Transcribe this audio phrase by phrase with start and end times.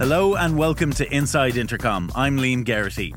[0.00, 2.10] Hello and welcome to Inside Intercom.
[2.14, 3.12] I'm Liam Geraghty.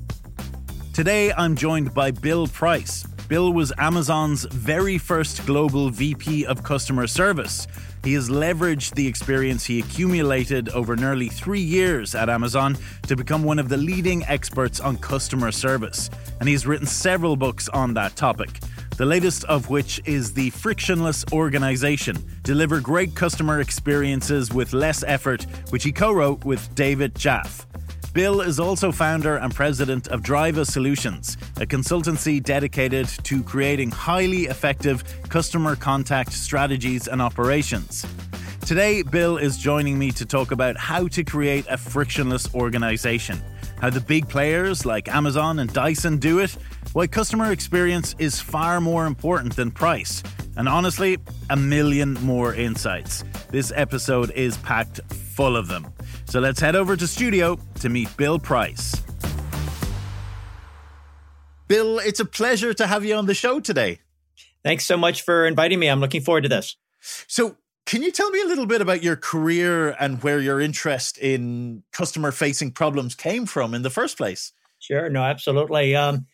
[0.91, 3.03] Today I'm joined by Bill Price.
[3.29, 7.67] Bill was Amazon's very first global VP of customer service.
[8.03, 13.45] He has leveraged the experience he accumulated over nearly three years at Amazon to become
[13.45, 16.09] one of the leading experts on customer service.
[16.41, 18.59] And he's written several books on that topic
[18.97, 25.47] the latest of which is The Frictionless Organization Deliver Great Customer Experiences with Less Effort,
[25.69, 27.65] which he co wrote with David Jaffe.
[28.13, 34.43] Bill is also founder and president of Driva Solutions, a consultancy dedicated to creating highly
[34.43, 38.05] effective customer contact strategies and operations.
[38.65, 43.41] Today, Bill is joining me to talk about how to create a frictionless organization,
[43.83, 46.55] how the big players like Amazon and Dyson do it,
[46.93, 50.23] why customer experience is far more important than price,
[50.55, 51.17] and honestly,
[51.49, 53.25] a million more insights.
[53.49, 55.85] This episode is packed full of them.
[56.23, 59.03] So let's head over to studio to meet Bill Price.
[61.67, 63.99] Bill, it's a pleasure to have you on the show today.
[64.63, 65.89] Thanks so much for inviting me.
[65.89, 66.77] I'm looking forward to this.
[67.27, 71.17] So, can you tell me a little bit about your career and where your interest
[71.17, 74.53] in customer facing problems came from in the first place?
[74.79, 75.09] Sure.
[75.09, 75.95] No, absolutely.
[75.95, 76.25] Um,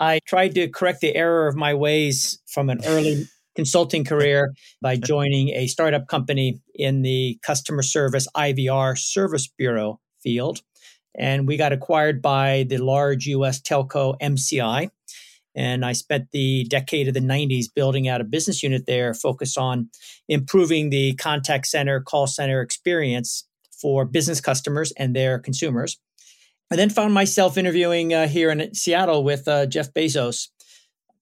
[0.00, 4.96] I tried to correct the error of my ways from an early consulting career by
[5.04, 10.60] joining a startup company in the customer service IVR service bureau field.
[11.18, 14.90] And we got acquired by the large US telco MCI.
[15.58, 19.58] And I spent the decade of the 90s building out a business unit there focused
[19.58, 19.90] on
[20.28, 25.98] improving the contact center, call center experience for business customers and their consumers.
[26.70, 30.46] I then found myself interviewing uh, here in Seattle with uh, Jeff Bezos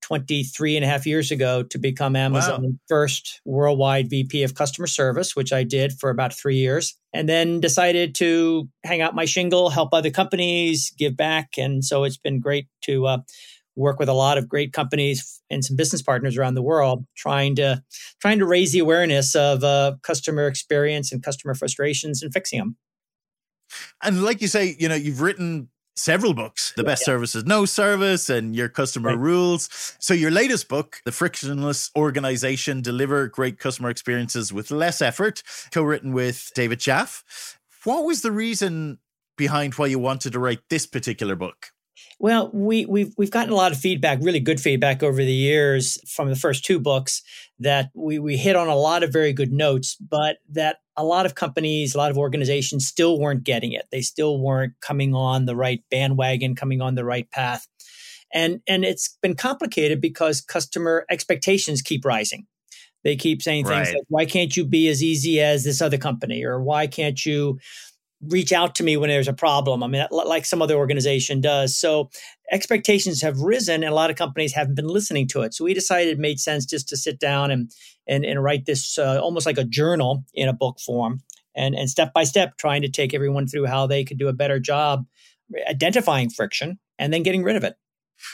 [0.03, 2.79] 23 and a half years ago to become Amazon's wow.
[2.89, 6.95] first worldwide VP of customer service, which I did for about three years.
[7.15, 11.55] And then decided to hang out my shingle, help other companies, give back.
[11.57, 13.19] And so it's been great to uh,
[13.77, 17.55] work with a lot of great companies and some business partners around the world trying
[17.55, 17.83] to
[18.21, 22.77] trying to raise the awareness of uh, customer experience and customer frustrations and fixing them
[24.03, 27.07] and like you say, you know, you've written several books the best yeah.
[27.07, 29.19] service is no service and your customer right.
[29.19, 35.43] rules so your latest book the frictionless organization deliver great customer experiences with less effort
[35.73, 37.23] co-written with david jaffe
[37.85, 38.99] what was the reason
[39.39, 41.69] behind why you wanted to write this particular book
[42.19, 45.99] well, we, we've we've gotten a lot of feedback, really good feedback over the years
[46.11, 47.23] from the first two books
[47.59, 51.27] that we we hit on a lot of very good notes, but that a lot
[51.27, 53.87] of companies, a lot of organizations still weren't getting it.
[53.91, 57.67] They still weren't coming on the right bandwagon, coming on the right path.
[58.33, 62.47] And and it's been complicated because customer expectations keep rising.
[63.05, 63.95] They keep saying things right.
[63.95, 66.45] like, why can't you be as easy as this other company?
[66.45, 67.61] Or why can't you
[68.23, 69.83] reach out to me when there's a problem.
[69.83, 71.77] I mean, like some other organization does.
[71.77, 72.11] So
[72.51, 75.55] expectations have risen, and a lot of companies haven't been listening to it.
[75.55, 77.71] So we decided it made sense just to sit down and
[78.07, 81.23] and, and write this uh, almost like a journal in a book form,
[81.55, 84.33] and and step by step trying to take everyone through how they could do a
[84.33, 85.05] better job
[85.69, 87.77] identifying friction and then getting rid of it.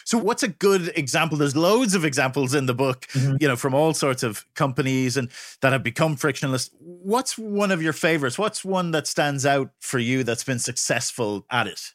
[0.04, 1.38] So, what's a good example?
[1.38, 3.36] There's loads of examples in the book, mm-hmm.
[3.40, 5.28] you know, from all sorts of companies and
[5.60, 6.70] that have become frictionless.
[6.78, 8.38] What's one of your favorites?
[8.38, 11.92] What's one that stands out for you that's been successful at it?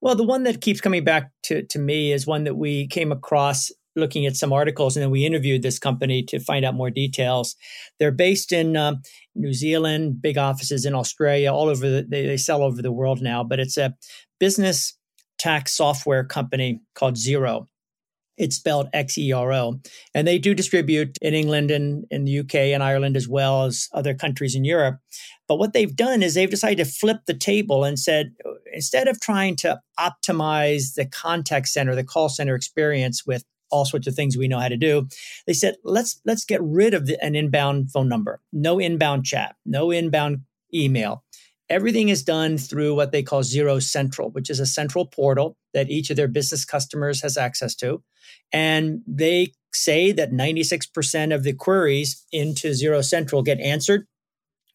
[0.00, 3.12] Well, the one that keeps coming back to, to me is one that we came
[3.12, 6.90] across looking at some articles, and then we interviewed this company to find out more
[6.90, 7.56] details.
[7.98, 9.02] They're based in um,
[9.34, 13.22] New Zealand, big offices in Australia, all over the, they, they sell over the world
[13.22, 13.94] now, but it's a
[14.40, 14.94] business
[15.44, 17.66] tax software company called Xero.
[18.38, 19.78] It's spelled X E R O.
[20.14, 23.88] And they do distribute in England and in the UK and Ireland as well as
[23.92, 24.96] other countries in Europe.
[25.46, 28.32] But what they've done is they've decided to flip the table and said,
[28.72, 34.06] instead of trying to optimize the contact center, the call center experience with all sorts
[34.06, 35.06] of things we know how to do.
[35.46, 39.56] They said, let's let's get rid of the, an inbound phone number, no inbound chat,
[39.66, 40.40] no inbound
[40.72, 41.23] email.
[41.70, 45.90] Everything is done through what they call Xero Central, which is a central portal that
[45.90, 48.02] each of their business customers has access to.
[48.52, 54.06] And they say that 96% of the queries into Xero Central get answered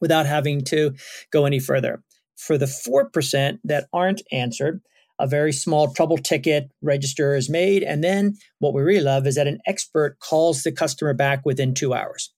[0.01, 0.95] without having to
[1.31, 2.03] go any further.
[2.38, 4.81] For the 4% that aren't answered,
[5.19, 7.83] a very small trouble ticket register is made.
[7.83, 11.74] And then what we really love is that an expert calls the customer back within
[11.74, 12.33] two hours,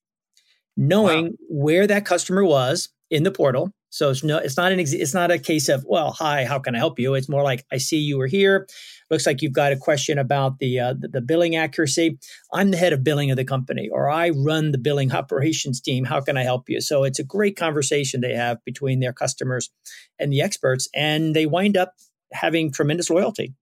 [0.75, 1.31] knowing wow.
[1.49, 5.13] where that customer was in the portal So it's no, it's not an, ex- it's
[5.13, 7.13] not a case of, well, hi, how can I help you?
[7.13, 8.65] It's more like, I see you were here.
[9.09, 12.17] Looks like you've got a question about the, uh, the, the billing accuracy.
[12.53, 16.05] I'm the head of billing of the company, or I run the billing operations team.
[16.05, 16.79] How can I help you?
[16.79, 19.69] So it's a great conversation they have between their customers
[20.17, 21.93] and the experts, and they wind up
[22.31, 23.53] having tremendous loyalty.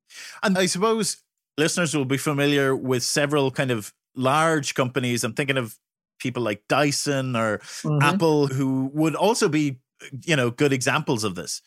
[0.43, 1.23] And I suppose
[1.57, 5.23] listeners will be familiar with several kind of large companies.
[5.23, 5.75] I'm thinking of
[6.19, 8.03] people like Dyson or mm-hmm.
[8.03, 9.79] Apple who would also be
[10.25, 11.61] you know good examples of this.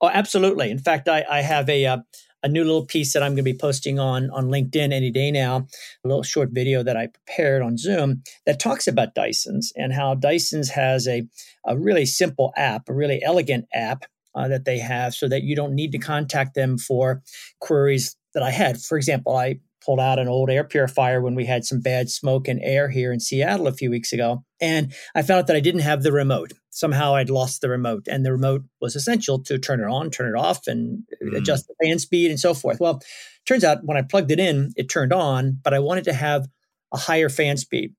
[0.00, 0.70] Oh absolutely.
[0.70, 1.98] In fact i, I have a uh,
[2.42, 5.30] a new little piece that i'm going to be posting on on linkedin any day
[5.30, 5.66] now
[6.04, 10.14] a little short video that i prepared on zoom that talks about dyson's and how
[10.14, 11.22] dyson's has a,
[11.66, 14.04] a really simple app a really elegant app
[14.34, 17.22] uh, that they have so that you don't need to contact them for
[17.60, 18.80] queries that i had.
[18.80, 22.48] For example i pulled out an old air purifier when we had some bad smoke
[22.48, 24.44] and air here in Seattle a few weeks ago.
[24.60, 26.52] And I found out that I didn't have the remote.
[26.70, 30.34] Somehow I'd lost the remote, and the remote was essential to turn it on, turn
[30.34, 31.36] it off, and mm.
[31.36, 32.80] adjust the fan speed and so forth.
[32.80, 33.00] Well,
[33.46, 36.46] turns out when I plugged it in, it turned on, but I wanted to have
[36.92, 37.94] a higher fan speed.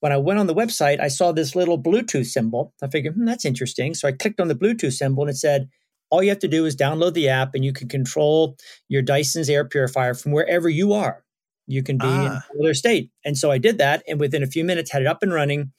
[0.00, 2.72] When I went on the website, I saw this little Bluetooth symbol.
[2.82, 3.94] I figured, hmm, that's interesting.
[3.94, 5.68] So I clicked on the Bluetooth symbol and it said,
[6.10, 8.56] all you have to do is download the app and you can control
[8.88, 11.24] your Dyson's air purifier from wherever you are.
[11.68, 12.42] You can be ah.
[12.50, 13.10] in another state.
[13.24, 14.02] And so I did that.
[14.08, 15.72] And within a few minutes, had it up and running,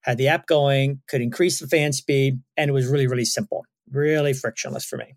[0.00, 2.40] had the app going, could increase the fan speed.
[2.56, 5.14] And it was really, really simple, really frictionless for me.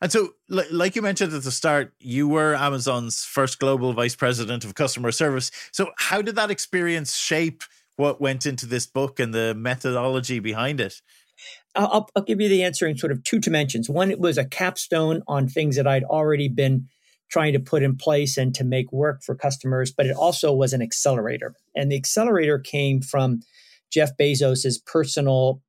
[0.00, 4.64] And so, like you mentioned at the start, you were Amazon's first global vice president
[4.64, 5.52] of customer service.
[5.72, 7.62] So, how did that experience shape
[7.96, 11.00] what went into this book and the methodology behind it?
[11.74, 13.88] I'll, I'll give you the answer in sort of two dimensions.
[13.88, 16.88] One, it was a capstone on things that I'd already been
[17.30, 20.72] trying to put in place and to make work for customers, but it also was
[20.72, 21.54] an accelerator.
[21.74, 23.40] And the accelerator came from
[23.90, 25.62] Jeff Bezos's personal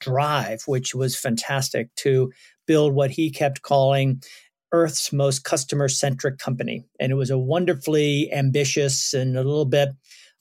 [0.00, 2.32] drive, which was fantastic to
[2.66, 4.22] build what he kept calling
[4.72, 6.84] Earth's most customer centric company.
[6.98, 9.90] And it was a wonderfully ambitious and a little bit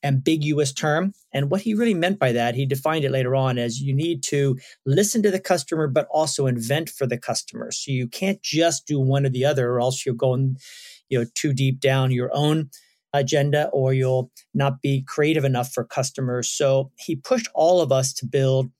[0.03, 1.13] ambiguous term.
[1.33, 4.21] And what he really meant by that, he defined it later on as you need
[4.23, 7.71] to listen to the customer, but also invent for the customer.
[7.71, 10.57] So you can't just do one or the other, or else you're going,
[11.09, 12.69] you know, too deep down your own
[13.13, 16.49] agenda or you'll not be creative enough for customers.
[16.49, 18.71] So he pushed all of us to build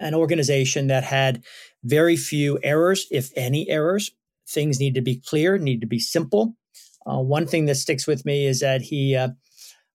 [0.00, 1.42] an organization that had
[1.82, 4.12] very few errors, if any errors.
[4.48, 6.54] Things need to be clear, need to be simple.
[7.04, 9.30] Uh, one thing that sticks with me is that he uh,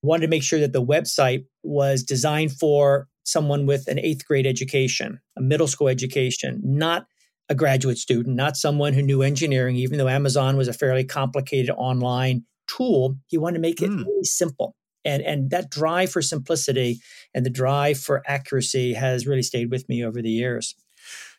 [0.04, 4.46] wanted to make sure that the website was designed for someone with an eighth grade
[4.46, 7.06] education, a middle school education, not
[7.50, 11.70] a graduate student, not someone who knew engineering, even though Amazon was a fairly complicated
[11.78, 13.18] online tool.
[13.28, 14.06] He wanted to make it mm.
[14.06, 14.76] really simple.
[15.06, 17.00] And, and that drive for simplicity
[17.34, 20.76] and the drive for accuracy has really stayed with me over the years.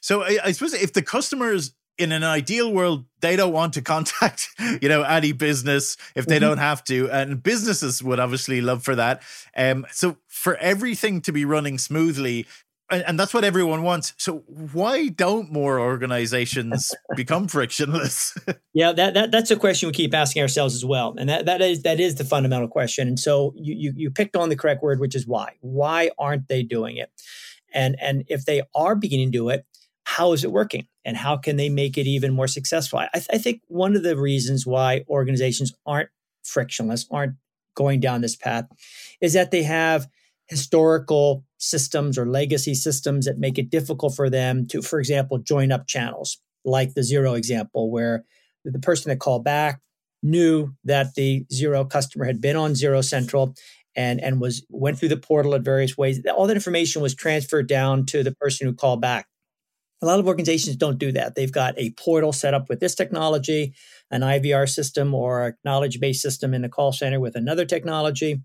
[0.01, 3.83] So I, I suppose if the customers in an ideal world, they don't want to
[3.83, 4.49] contact,
[4.83, 6.47] you know, any business if they mm-hmm.
[6.47, 7.11] don't have to.
[7.11, 9.23] And businesses would obviously love for that.
[9.57, 12.47] Um, so for everything to be running smoothly,
[12.91, 14.13] and, and that's what everyone wants.
[14.19, 18.37] So why don't more organizations become frictionless?
[18.75, 21.15] yeah, that, that that's a question we keep asking ourselves as well.
[21.19, 23.09] And that, that is that is the fundamental question.
[23.09, 25.55] And so you, you you picked on the correct word, which is why.
[25.61, 27.11] Why aren't they doing it?
[27.73, 29.65] And and if they are beginning to do it,
[30.05, 32.99] how is it working and how can they make it even more successful?
[32.99, 36.11] I, th- I, think one of the reasons why organizations aren't
[36.43, 37.35] frictionless, aren't
[37.75, 38.67] going down this path,
[39.21, 40.07] is that they have
[40.47, 45.73] historical systems or legacy systems that make it difficult for them to, for example, join
[45.73, 48.25] up channels, like the Xero example, where
[48.65, 49.81] the person that called back
[50.23, 53.55] knew that the Xero customer had been on Xero Central
[53.97, 56.21] and and was went through the portal at various ways.
[56.27, 59.27] All that information was transferred down to the person who called back.
[60.05, 61.35] A lot of organizations don't do that.
[61.35, 63.73] They've got a portal set up with this technology,
[64.11, 68.43] an IVR system or a knowledge based system in the call center with another technology,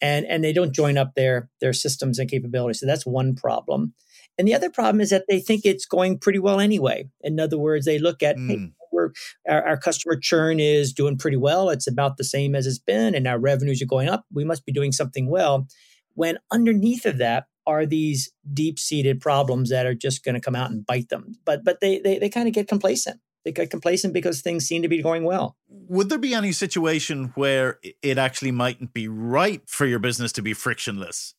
[0.00, 2.80] and, and they don't join up their, their systems and capabilities.
[2.80, 3.92] So that's one problem.
[4.38, 7.06] And the other problem is that they think it's going pretty well anyway.
[7.20, 8.48] In other words, they look at, mm.
[8.48, 8.66] hey, hmm.
[8.90, 9.10] we're,
[9.46, 11.68] our, our customer churn is doing pretty well.
[11.68, 14.24] It's about the same as it's been, and our revenues are going up.
[14.32, 15.68] We must be doing something well.
[16.14, 20.54] When underneath of that, are these deep seated problems that are just going to come
[20.54, 21.38] out and bite them.
[21.44, 23.20] But but they they, they kind of get complacent.
[23.44, 25.56] They get complacent because things seem to be going well.
[25.68, 30.42] Would there be any situation where it actually mightn't be right for your business to
[30.42, 31.34] be frictionless?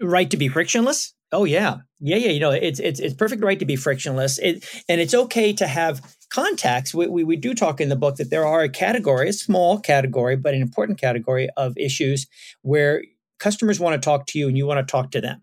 [0.00, 1.14] Right to be frictionless?
[1.32, 2.30] Oh yeah, yeah, yeah.
[2.30, 4.38] You know, it's it's it's perfect right to be frictionless.
[4.38, 6.94] It and it's okay to have contacts.
[6.94, 9.78] We, we we do talk in the book that there are a category, a small
[9.80, 12.26] category, but an important category of issues
[12.62, 13.02] where
[13.38, 15.42] customers want to talk to you and you want to talk to them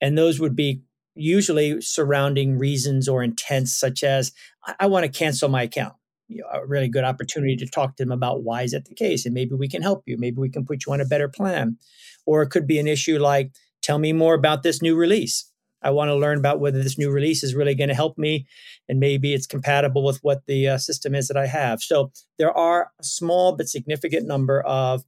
[0.00, 0.82] and those would be
[1.14, 4.32] usually surrounding reasons or intents such as
[4.64, 5.94] I, I want to cancel my account.
[6.28, 8.94] You know, a really good opportunity to talk to them about why is that the
[8.94, 10.16] case, and maybe we can help you.
[10.16, 11.76] Maybe we can put you on a better plan.
[12.24, 13.50] Or it could be an issue like,
[13.82, 15.50] tell me more about this new release.
[15.82, 18.46] I want to learn about whether this new release is really going to help me,
[18.88, 21.82] and maybe it's compatible with what the uh, system is that I have.
[21.82, 25.04] So there are a small but significant number of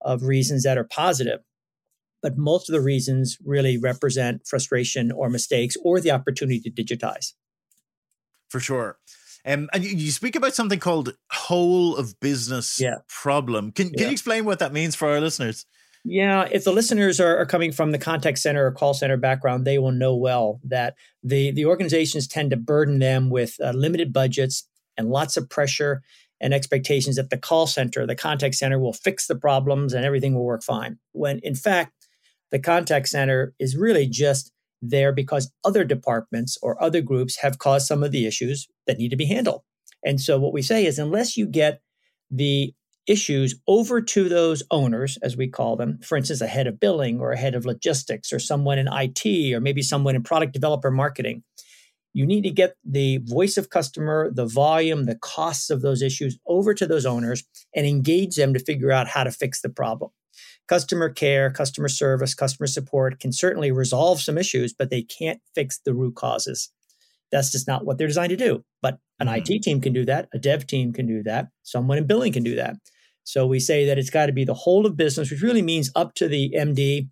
[0.00, 1.40] of reasons that are positive
[2.22, 7.32] but most of the reasons really represent frustration or mistakes or the opportunity to digitize.
[8.48, 8.98] For sure.
[9.44, 12.96] Um, and you, speak about something called whole of business yeah.
[13.08, 13.72] problem.
[13.72, 14.06] Can, can yeah.
[14.06, 15.64] you explain what that means for our listeners?
[16.04, 19.64] Yeah, if the listeners are, are, coming from the contact center or call center background,
[19.64, 24.12] they will know well that the, the organizations tend to burden them with uh, limited
[24.12, 26.02] budgets and lots of pressure
[26.40, 30.34] and expectations that the call center, the contact center will fix the problems and everything
[30.34, 30.98] will work fine.
[31.12, 31.92] When in fact,
[32.50, 37.86] the contact center is really just there because other departments or other groups have caused
[37.86, 39.62] some of the issues that need to be handled.
[40.04, 41.80] And so what we say is unless you get
[42.30, 42.72] the
[43.06, 47.20] issues over to those owners, as we call them, for instance, a head of billing
[47.20, 50.90] or a head of logistics or someone in IT or maybe someone in product developer
[50.90, 51.42] marketing,
[52.12, 56.38] you need to get the voice of customer, the volume, the costs of those issues
[56.46, 60.10] over to those owners and engage them to figure out how to fix the problem
[60.68, 65.80] customer care, customer service, customer support can certainly resolve some issues, but they can't fix
[65.84, 66.70] the root causes.
[67.32, 68.64] That's just not what they're designed to do.
[68.80, 69.52] But an mm-hmm.
[69.52, 72.44] IT team can do that, a dev team can do that, someone in billing can
[72.44, 72.76] do that.
[73.24, 75.90] So we say that it's got to be the whole of business, which really means
[75.94, 77.08] up to the MD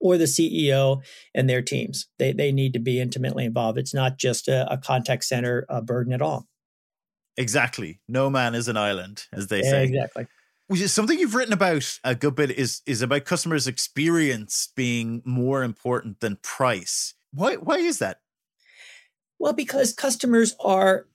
[0.00, 1.02] or the CEO
[1.34, 2.08] and their teams.
[2.18, 3.78] They, they need to be intimately involved.
[3.78, 6.46] It's not just a, a contact center uh, burden at all.
[7.36, 8.00] Exactly.
[8.08, 9.84] No man is an island, as they say.
[9.84, 10.26] Exactly
[10.74, 16.20] something you've written about a good bit is is about customers' experience being more important
[16.20, 17.14] than price.
[17.32, 18.20] Why why is that?
[19.38, 21.06] Well, because customers are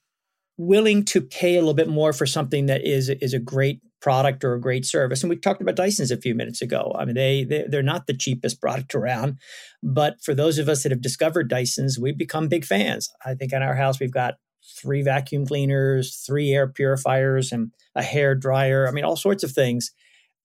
[0.58, 4.42] willing to pay a little bit more for something that is is a great product
[4.42, 5.22] or a great service.
[5.22, 6.94] And we talked about Dyson's a few minutes ago.
[6.98, 9.38] I mean, they, they they're not the cheapest product around,
[9.82, 13.08] but for those of us that have discovered Dyson's, we've become big fans.
[13.24, 18.02] I think in our house we've got three vacuum cleaners, three air purifiers, and a
[18.02, 18.88] hair dryer.
[18.88, 19.92] I mean, all sorts of things.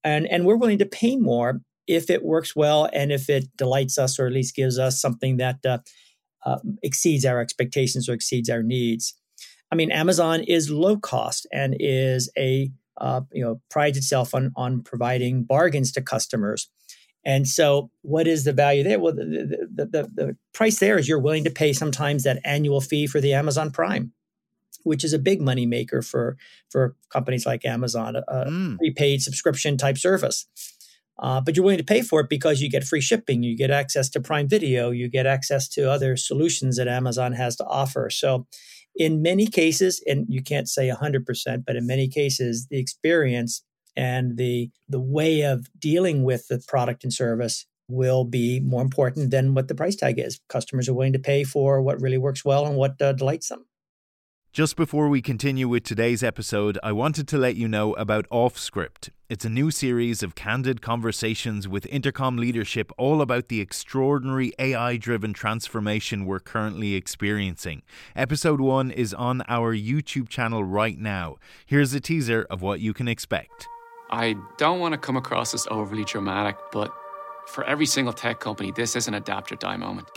[0.03, 3.97] And, and we're willing to pay more if it works well and if it delights
[3.97, 5.79] us or at least gives us something that uh,
[6.45, 9.15] uh, exceeds our expectations or exceeds our needs.
[9.71, 14.51] I mean, Amazon is low cost and is a uh, you know prides itself on
[14.55, 16.69] on providing bargains to customers.
[17.25, 18.99] And so, what is the value there?
[18.99, 22.79] Well, the, the, the, the price there is you're willing to pay sometimes that annual
[22.79, 24.13] fee for the Amazon Prime
[24.87, 26.37] which is a big money maker for
[26.69, 28.77] for companies like Amazon, a, mm.
[28.77, 30.47] prepaid subscription type service.
[31.19, 33.71] Uh, but you're willing to pay for it because you get free shipping, you get
[33.71, 38.09] access to Prime Video, you get access to other solutions that Amazon has to offer.
[38.09, 38.45] So,
[38.95, 43.63] in many cases, and you can't say 100%, but in many cases, the experience
[43.97, 49.31] and the the way of dealing with the product and service will be more important
[49.31, 50.39] than what the price tag is.
[50.49, 53.65] Customers are willing to pay for what really works well and what uh, delights them.
[54.53, 59.09] Just before we continue with today's episode, I wanted to let you know about Offscript.
[59.29, 64.97] It's a new series of candid conversations with Intercom leadership all about the extraordinary AI
[64.97, 67.83] driven transformation we're currently experiencing.
[68.15, 71.35] Episode 1 is on our YouTube channel right now.
[71.65, 73.67] Here's a teaser of what you can expect.
[74.09, 76.93] I don't want to come across as overly dramatic, but
[77.45, 80.07] for every single tech company, this is an adapt or die moment.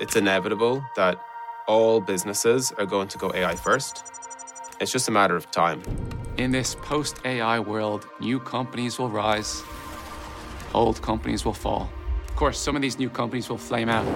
[0.00, 1.20] It's inevitable that
[1.66, 4.04] all businesses are going to go AI first.
[4.80, 5.82] It's just a matter of time.
[6.38, 9.62] In this post AI world, new companies will rise,
[10.72, 11.90] old companies will fall.
[12.26, 14.06] Of course, some of these new companies will flame out,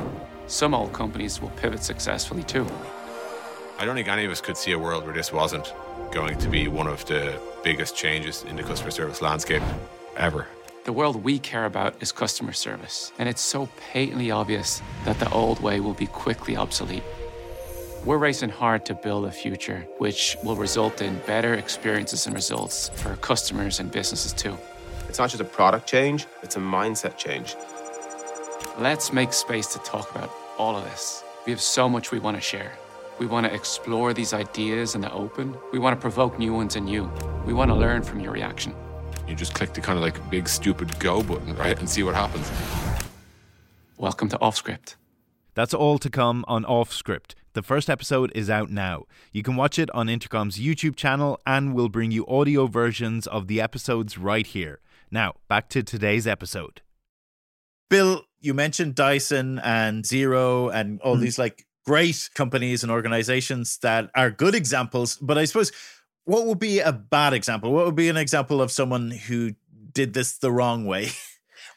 [0.47, 2.67] some old companies will pivot successfully too.
[3.83, 5.75] I don't think any of us could see a world where this wasn't
[6.13, 9.61] going to be one of the biggest changes in the customer service landscape
[10.17, 10.47] ever.
[10.85, 15.29] The world we care about is customer service, and it's so patently obvious that the
[15.33, 17.03] old way will be quickly obsolete.
[18.05, 22.89] We're racing hard to build a future which will result in better experiences and results
[22.91, 24.57] for customers and businesses too.
[25.09, 27.57] It's not just a product change, it's a mindset change.
[28.79, 31.25] Let's make space to talk about all of this.
[31.47, 32.75] We have so much we want to share.
[33.19, 35.55] We want to explore these ideas in the open.
[35.71, 37.13] We want to provoke new ones in you.
[37.45, 38.75] We want to learn from your reaction.
[39.29, 41.79] You just click the kind of like big stupid go button, right?
[41.79, 42.51] And see what happens.
[43.99, 44.97] Welcome to Offscript.
[45.55, 47.35] That's all to come on Offscript.
[47.53, 49.05] The first episode is out now.
[49.31, 53.47] You can watch it on Intercom's YouTube channel, and we'll bring you audio versions of
[53.47, 54.81] the episodes right here.
[55.11, 56.81] Now, back to today's episode.
[57.91, 61.21] Bill, you mentioned Dyson and Xero and all mm.
[61.21, 65.17] these like great companies and organizations that are good examples.
[65.17, 65.73] But I suppose
[66.25, 67.73] what would be a bad example?
[67.73, 69.53] What would be an example of someone who
[69.93, 71.11] did this the wrong way?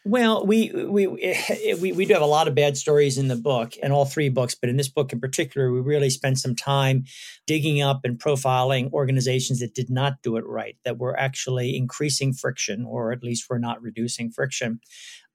[0.07, 3.35] Well, we, we eh, we we do have a lot of bad stories in the
[3.35, 6.55] book, and all three books, but in this book in particular, we really spent some
[6.55, 7.05] time
[7.47, 12.33] digging up and profiling organizations that did not do it right, that were actually increasing
[12.33, 14.79] friction, or at least were not reducing friction.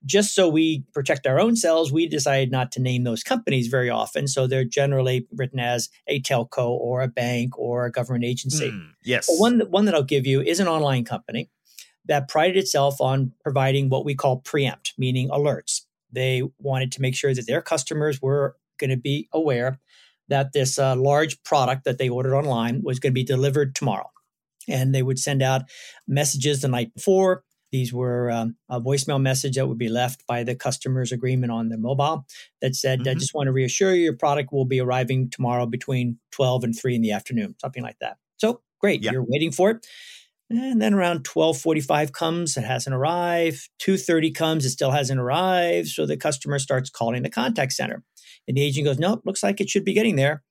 [0.06, 3.90] Just so we protect our own selves, we decided not to name those companies very
[3.90, 4.26] often.
[4.26, 8.70] So they're generally written as a telco or a bank or a government agency.
[8.70, 9.26] Mm, yes.
[9.26, 11.50] But one one that I'll give you is an online company
[12.06, 15.82] that prided itself on providing what we call preempt, meaning alerts.
[16.10, 19.78] They wanted to make sure that their customers were going to be aware
[20.28, 24.10] that this uh, large product that they ordered online was going to be delivered tomorrow.
[24.68, 25.62] And they would send out
[26.06, 27.44] messages the night before.
[27.72, 31.68] These were um, a voicemail message that would be left by the customer's agreement on
[31.68, 32.26] their mobile
[32.60, 33.10] that said, mm-hmm.
[33.10, 36.78] I just want to reassure you your product will be arriving tomorrow between 12 and
[36.78, 38.18] 3 in the afternoon, something like that.
[38.38, 39.12] So great, yeah.
[39.12, 39.86] you're waiting for it.
[40.50, 43.68] And then around 1245 comes, it hasn't arrived.
[43.78, 45.88] 230 comes, it still hasn't arrived.
[45.88, 48.02] So the customer starts calling the contact center.
[48.48, 50.42] And the agent goes, nope, looks like it should be getting there.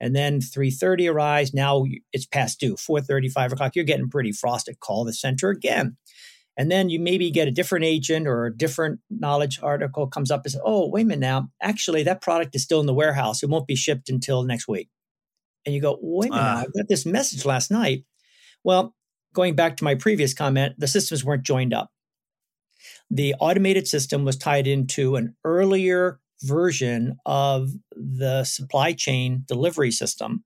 [0.00, 1.52] And then 330 arrives.
[1.52, 3.74] Now it's past due, 430, 5 o'clock.
[3.74, 4.78] You're getting pretty frosted.
[4.78, 5.96] Call the center again.
[6.58, 10.42] And then you maybe get a different agent or a different knowledge article comes up
[10.44, 11.48] and says, oh, wait a minute now.
[11.62, 13.44] Actually, that product is still in the warehouse.
[13.44, 14.88] It won't be shipped until next week.
[15.64, 18.04] And you go, wait a minute, uh, I got this message last night.
[18.64, 18.96] Well,
[19.34, 21.90] going back to my previous comment, the systems weren't joined up.
[23.08, 30.44] The automated system was tied into an earlier version of the supply chain delivery system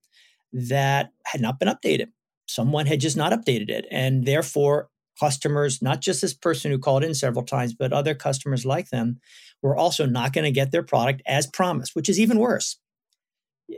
[0.52, 2.08] that had not been updated.
[2.46, 3.86] Someone had just not updated it.
[3.90, 4.88] And therefore,
[5.18, 9.18] customers, not just this person who called in several times, but other customers like them,
[9.62, 12.78] were also not going to get their product as promised, which is even worse.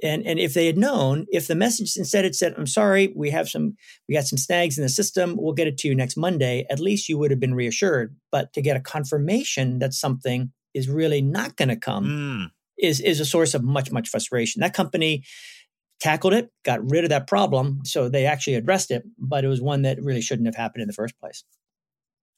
[0.03, 3.31] And and if they had known if the message instead had said i'm sorry we
[3.31, 3.77] have some
[4.09, 6.81] we got some snags in the system we'll get it to you next monday at
[6.81, 8.17] least you would have been reassured.
[8.33, 12.47] But to get a confirmation that something is really not going to come mm.
[12.79, 14.61] is is a source of much much frustration.
[14.61, 15.25] That company
[16.01, 19.61] tackled it got rid of that problem so they actually addressed it but it was
[19.61, 21.45] one that really shouldn't have happened in the first place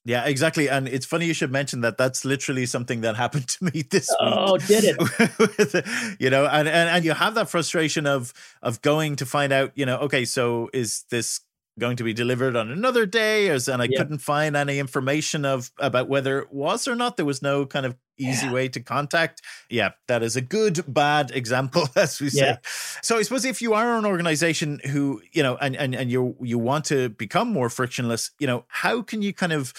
[0.06, 0.68] yeah, exactly.
[0.68, 1.98] And it's funny you should mention that.
[1.98, 4.18] That's literally something that happened to me this week.
[4.20, 6.16] Oh, did it?
[6.20, 9.72] you know, and, and and you have that frustration of of going to find out,
[9.74, 11.40] you know, okay, so is this
[11.78, 13.98] going to be delivered on another day or, and i yeah.
[13.98, 17.84] couldn't find any information of about whether it was or not there was no kind
[17.84, 18.52] of easy yeah.
[18.52, 22.57] way to contact yeah that is a good bad example as we say yeah.
[23.02, 26.37] so i suppose if you are an organization who you know and and, and you
[26.40, 29.72] you want to become more frictionless you know how can you kind of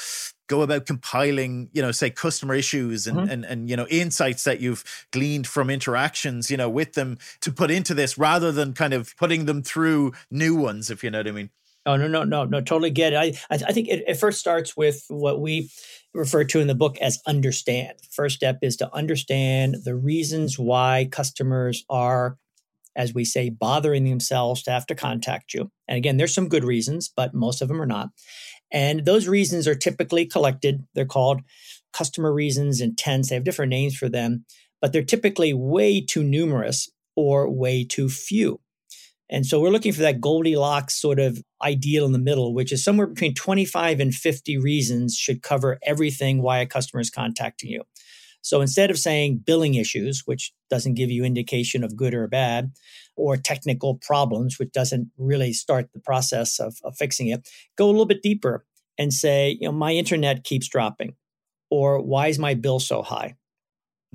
[0.47, 3.29] go about compiling you know say customer issues and, mm-hmm.
[3.29, 7.51] and and you know insights that you've gleaned from interactions you know with them to
[7.51, 11.19] put into this rather than kind of putting them through new ones if you know
[11.19, 11.49] what i mean
[11.87, 13.17] Oh, no, no, no, no, totally get it.
[13.49, 15.71] I, I think it, it first starts with what we
[16.13, 17.93] refer to in the book as understand.
[18.11, 22.37] First step is to understand the reasons why customers are,
[22.95, 25.71] as we say, bothering themselves to have to contact you.
[25.87, 28.09] And again, there's some good reasons, but most of them are not.
[28.71, 30.85] And those reasons are typically collected.
[30.95, 31.41] They're called
[31.93, 33.29] customer reasons, intents.
[33.29, 34.45] They have different names for them,
[34.81, 38.59] but they're typically way too numerous or way too few.
[39.29, 42.83] And so we're looking for that Goldilocks sort of ideal in the middle, which is
[42.83, 47.83] somewhere between 25 and 50 reasons should cover everything why a customer is contacting you.
[48.41, 52.71] So instead of saying billing issues, which doesn't give you indication of good or bad,
[53.17, 57.91] or technical problems, which doesn't really start the process of, of fixing it, go a
[57.91, 58.65] little bit deeper
[58.97, 61.15] and say, you know, my internet keeps dropping,
[61.69, 63.35] or why is my bill so high?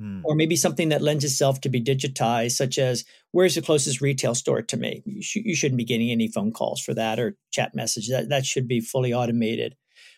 [0.03, 0.23] Mm.
[0.25, 4.35] Or maybe something that lends itself to be digitized, such as where's the closest retail
[4.35, 5.03] store to me?
[5.07, 8.09] You, sh- you shouldn't be getting any phone calls for that or chat message.
[8.09, 9.77] That, that should be fully automated.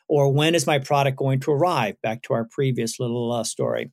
[0.09, 2.01] Or when is my product going to arrive?
[2.03, 3.93] Back to our previous little uh, story.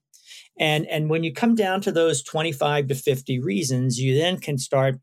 [0.59, 4.57] And, and when you come down to those 25 to 50 reasons, you then can
[4.57, 4.95] start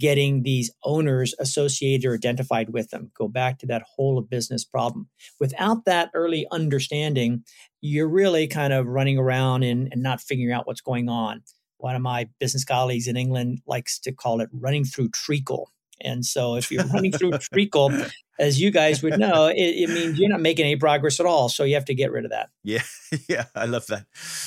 [0.00, 3.10] getting these owners associated or identified with them.
[3.16, 5.08] Go back to that whole of business problem.
[5.38, 7.44] Without that early understanding,
[7.84, 11.42] you're really kind of running around and, and not figuring out what's going on.
[11.76, 15.70] One of my business colleagues in England likes to call it running through treacle.
[16.00, 17.92] And so if you're running through treacle,
[18.38, 21.50] as you guys would know, it, it, means you're not making any progress at all.
[21.50, 22.48] So you have to get rid of that.
[22.62, 22.82] Yeah,
[23.28, 24.06] yeah, I love that.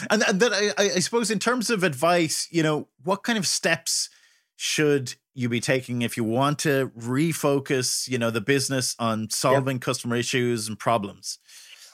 [0.09, 3.45] And, and then I, I suppose in terms of advice, you know, what kind of
[3.45, 4.09] steps
[4.55, 9.75] should you be taking if you want to refocus, you know, the business on solving
[9.75, 9.81] yep.
[9.81, 11.37] customer issues and problems?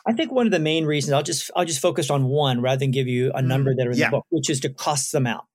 [0.05, 2.79] I think one of the main reasons I'll just I'll just focus on one rather
[2.79, 4.07] than give you a number mm, that are in yeah.
[4.07, 5.45] the book, which is to cost them out.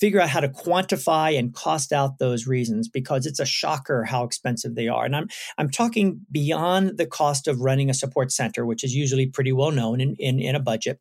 [0.00, 4.24] Figure out how to quantify and cost out those reasons because it's a shocker how
[4.24, 5.04] expensive they are.
[5.04, 5.28] And I'm
[5.58, 9.70] I'm talking beyond the cost of running a support center, which is usually pretty well
[9.70, 10.98] known in, in, in a budget.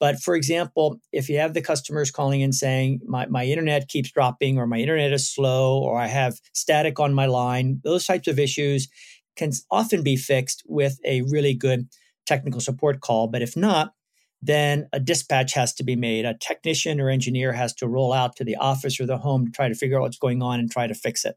[0.00, 4.10] But for example, if you have the customers calling in saying, my, my internet keeps
[4.10, 8.26] dropping, or my internet is slow, or I have static on my line, those types
[8.26, 8.88] of issues
[9.36, 11.86] can often be fixed with a really good
[12.32, 13.28] technical support call.
[13.28, 13.92] But if not,
[14.40, 16.24] then a dispatch has to be made.
[16.24, 19.52] A technician or engineer has to roll out to the office or the home to
[19.52, 21.36] try to figure out what's going on and try to fix it.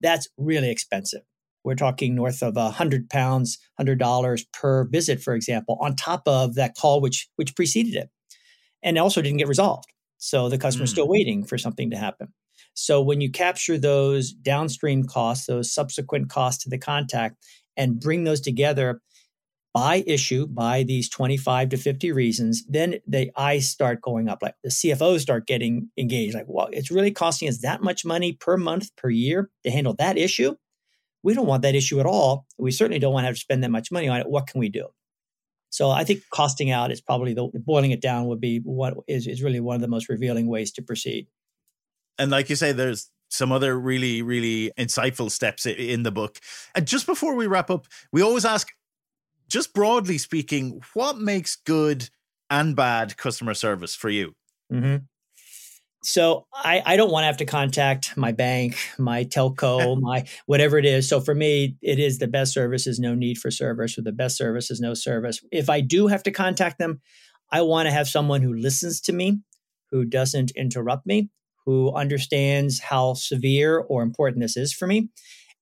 [0.00, 1.22] That's really expensive.
[1.64, 6.22] We're talking north of a hundred pounds, hundred dollars per visit, for example, on top
[6.26, 8.10] of that call which which preceded it,
[8.82, 9.88] and also didn't get resolved.
[10.18, 10.92] So the customer's mm.
[10.92, 12.28] still waiting for something to happen.
[12.74, 17.36] So when you capture those downstream costs, those subsequent costs to the contact,
[17.76, 19.00] and bring those together
[19.76, 24.38] by issue, by these 25 to 50 reasons, then the eyes start going up.
[24.40, 26.34] Like the CFOs start getting engaged.
[26.34, 29.92] Like, well, it's really costing us that much money per month, per year to handle
[29.98, 30.54] that issue.
[31.22, 32.46] We don't want that issue at all.
[32.56, 34.30] We certainly don't want to have to spend that much money on it.
[34.30, 34.88] What can we do?
[35.68, 39.26] So I think costing out is probably the boiling it down would be what is,
[39.26, 41.26] is really one of the most revealing ways to proceed.
[42.18, 46.38] And like you say, there's some other really, really insightful steps in the book.
[46.74, 48.68] And just before we wrap up, we always ask,
[49.48, 52.10] just broadly speaking, what makes good
[52.50, 54.34] and bad customer service for you?
[54.72, 54.96] Mm-hmm.
[56.06, 60.78] So I, I don't want to have to contact my bank, my telco, my whatever
[60.78, 61.08] it is.
[61.08, 64.12] So for me, it is the best service is no need for service, or the
[64.12, 65.40] best service is no service.
[65.50, 67.00] If I do have to contact them,
[67.50, 69.40] I want to have someone who listens to me,
[69.90, 71.30] who doesn't interrupt me,
[71.64, 75.08] who understands how severe or important this is for me,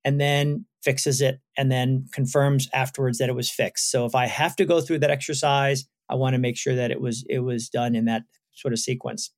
[0.05, 3.91] and then fixes it and then confirms afterwards that it was fixed.
[3.91, 6.91] So if I have to go through that exercise, I want to make sure that
[6.91, 9.31] it was it was done in that sort of sequence.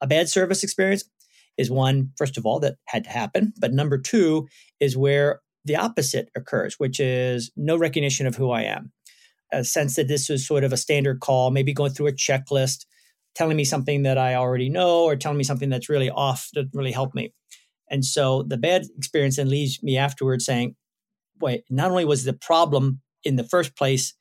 [0.00, 1.04] A bad service experience
[1.56, 3.52] is one, first of all, that had to happen.
[3.58, 4.48] But number two
[4.80, 8.92] is where the opposite occurs, which is no recognition of who I am.
[9.52, 12.86] A sense that this was sort of a standard call, maybe going through a checklist,
[13.34, 16.66] telling me something that I already know or telling me something that's really off that
[16.72, 17.32] really help me.
[17.92, 20.74] And so the bad experience then leaves me afterwards saying,
[21.40, 24.14] wait, not only was the problem in the first place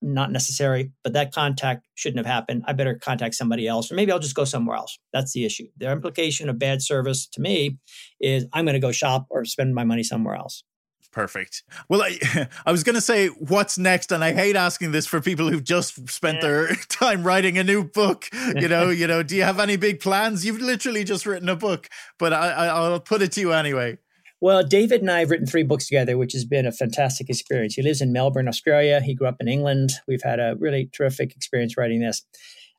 [0.00, 2.62] not necessary, but that contact shouldn't have happened.
[2.66, 4.98] I better contact somebody else, or maybe I'll just go somewhere else.
[5.12, 5.66] That's the issue.
[5.76, 7.78] The implication of bad service to me
[8.20, 10.64] is I'm going to go shop or spend my money somewhere else.
[11.12, 11.62] Perfect.
[11.88, 15.20] Well, I, I was going to say what's next, and I hate asking this for
[15.20, 16.42] people who've just spent yeah.
[16.42, 18.28] their time writing a new book.
[18.54, 20.44] You know, you know, do you have any big plans?
[20.44, 23.98] You've literally just written a book, but I, I, I'll put it to you anyway.
[24.40, 27.74] Well, David and I have written three books together, which has been a fantastic experience.
[27.74, 29.00] He lives in Melbourne, Australia.
[29.00, 29.90] He grew up in England.
[30.06, 32.24] We've had a really terrific experience writing this.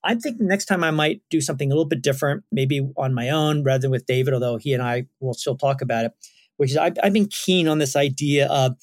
[0.01, 3.29] I think next time I might do something a little bit different, maybe on my
[3.29, 6.13] own rather than with David, although he and I will still talk about it
[6.59, 8.75] which is I've, I've been keen on this idea of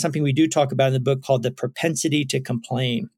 [0.00, 3.10] something we do talk about in the book called the propensity to complain,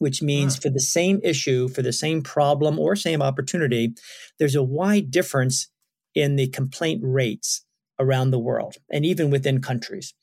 [0.00, 0.62] which means mm.
[0.62, 3.94] for the same issue, for the same problem or same opportunity,
[4.40, 5.68] there's a wide difference
[6.16, 7.64] in the complaint rates
[8.00, 10.14] around the world and even within countries.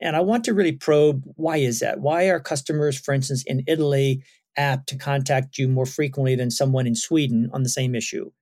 [0.00, 2.00] And I want to really probe why is that?
[2.00, 4.24] Why are customers, for instance, in Italy
[4.56, 8.32] apt to contact you more frequently than someone in Sweden on the same issue?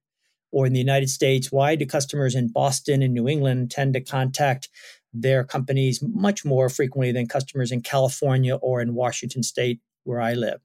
[0.53, 4.01] Or in the United States, why do customers in Boston and New England tend to
[4.01, 4.69] contact
[5.13, 10.35] their companies much more frequently than customers in California or in Washington state, where I
[10.35, 10.61] live?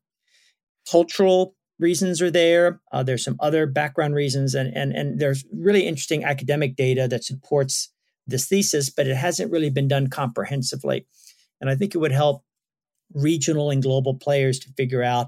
[0.90, 2.82] Cultural reasons are there.
[2.92, 7.24] Uh, there's some other background reasons, and, and, and there's really interesting academic data that
[7.24, 7.92] supports
[8.26, 11.06] this thesis, but it hasn't really been done comprehensively.
[11.62, 12.44] And I think it would help
[13.14, 15.28] regional and global players to figure out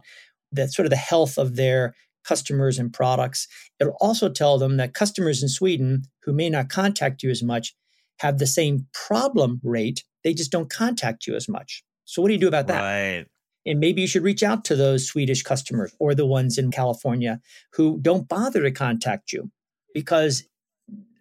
[0.52, 3.48] that sort of the health of their customers and products.
[3.80, 7.76] It'll also tell them that customers in Sweden who may not contact you as much
[8.20, 10.04] have the same problem rate.
[10.24, 11.84] They just don't contact you as much.
[12.06, 12.82] So, what do you do about that?
[12.82, 13.26] Right.
[13.66, 17.40] And maybe you should reach out to those Swedish customers or the ones in California
[17.74, 19.52] who don't bother to contact you
[19.94, 20.44] because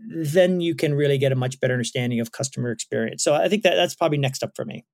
[0.01, 3.23] then you can really get a much better understanding of customer experience.
[3.23, 4.85] So I think that that's probably next up for me.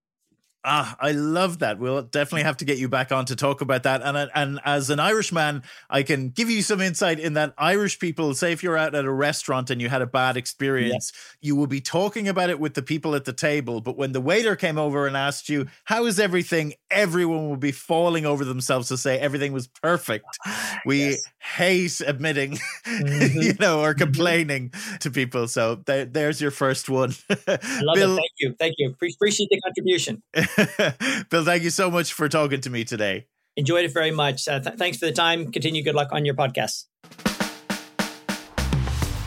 [0.67, 1.79] Ah, I love that.
[1.79, 4.01] We'll definitely have to get you back on to talk about that.
[4.03, 8.33] And and as an Irishman, I can give you some insight in that Irish people,
[8.35, 11.67] say if you're out at a restaurant and you had a bad experience, you will
[11.67, 13.83] be talking about it with the people at the table.
[13.83, 17.73] But when the waiter came over and asked you, "How is everything?" Everyone will be
[17.73, 20.27] falling over themselves to say everything was perfect.
[20.87, 21.25] We yes.
[21.39, 23.41] hate admitting, mm-hmm.
[23.41, 24.03] you know, or mm-hmm.
[24.03, 24.97] complaining mm-hmm.
[24.97, 25.49] to people.
[25.49, 27.15] So there, there's your first one.
[27.31, 27.35] I
[27.81, 28.17] love Bill, it.
[28.17, 28.55] Thank you.
[28.59, 28.91] Thank you.
[28.91, 30.23] Appreciate the contribution.
[31.31, 33.27] Bill, thank you so much for talking to me today.
[33.57, 34.47] Enjoyed it very much.
[34.47, 35.51] Uh, th- thanks for the time.
[35.51, 36.85] Continue good luck on your podcast.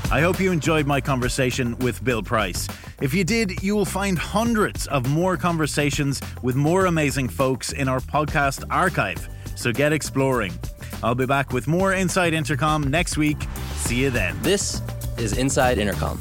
[0.10, 2.65] I hope you enjoyed my conversation with Bill Price.
[3.02, 7.89] If you did, you will find hundreds of more conversations with more amazing folks in
[7.89, 9.28] our podcast archive.
[9.56, 10.54] So get exploring.
[11.04, 13.38] I'll be back with more Inside Intercom next week.
[13.76, 14.41] See you then.
[14.43, 14.82] This
[15.17, 16.17] is Inside Intercom.